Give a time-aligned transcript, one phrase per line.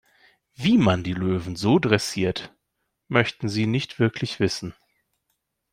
[0.55, 2.55] Wie man die Löwen so dressiert,
[3.07, 4.73] möchten Sie nicht wirklich wissen.